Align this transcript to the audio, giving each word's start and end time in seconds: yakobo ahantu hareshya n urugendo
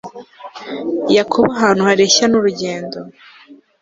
yakobo 1.17 1.47
ahantu 1.57 1.81
hareshya 1.87 2.25
n 2.27 2.33
urugendo 2.39 2.97